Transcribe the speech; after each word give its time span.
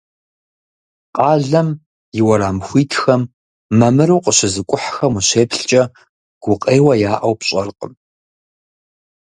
Къалэм 1.17 1.69
и 2.19 2.21
уэрам 2.27 2.57
хуитхэм 2.65 3.21
мамыру 3.77 4.23
къыщызыкӏухьэм 4.23 5.13
ущеплъкӏэ, 5.19 5.83
гукъеуэ 6.43 6.93
яӏэу 7.11 7.35
пщӏэркъым. 7.39 7.93